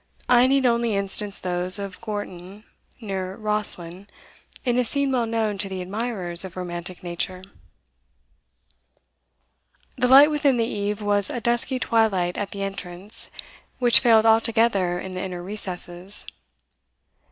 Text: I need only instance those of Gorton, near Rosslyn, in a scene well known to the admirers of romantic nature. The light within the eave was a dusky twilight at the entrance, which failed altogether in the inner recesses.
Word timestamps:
I 0.27 0.47
need 0.47 0.65
only 0.65 0.95
instance 0.95 1.39
those 1.39 1.77
of 1.77 2.01
Gorton, 2.01 2.63
near 2.99 3.35
Rosslyn, 3.37 4.07
in 4.65 4.79
a 4.79 4.83
scene 4.83 5.11
well 5.11 5.27
known 5.27 5.59
to 5.59 5.69
the 5.69 5.79
admirers 5.79 6.43
of 6.43 6.57
romantic 6.57 7.03
nature. 7.03 7.43
The 9.97 10.07
light 10.07 10.31
within 10.31 10.57
the 10.57 10.65
eave 10.65 11.03
was 11.03 11.29
a 11.29 11.39
dusky 11.39 11.77
twilight 11.77 12.35
at 12.35 12.49
the 12.49 12.63
entrance, 12.63 13.29
which 13.77 13.99
failed 13.99 14.25
altogether 14.25 14.97
in 14.99 15.13
the 15.13 15.21
inner 15.21 15.43
recesses. 15.43 16.25